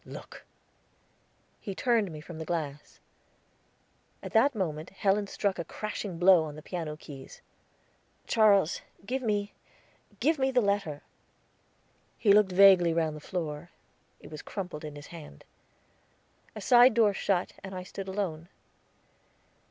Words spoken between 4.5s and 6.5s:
moment Helen struck a crashing blow